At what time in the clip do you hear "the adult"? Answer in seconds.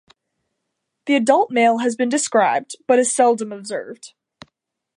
1.05-1.51